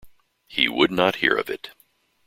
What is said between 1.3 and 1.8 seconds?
of it.